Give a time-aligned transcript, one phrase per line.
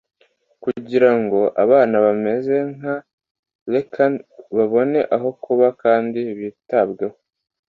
[0.63, 2.95] kugira ngo abana bameze nka
[3.73, 4.13] Lakhan
[4.57, 7.17] babone aho kuba kandi bitabweho